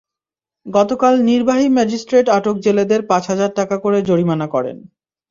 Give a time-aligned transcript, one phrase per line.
[0.65, 4.77] গতকাল নির্বাহী ম্যাজিস্ট্রেট আটক জেলেদের পাঁচ হাজার টাকা করে জরিমানা করেন।